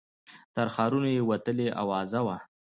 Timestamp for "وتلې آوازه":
1.29-2.19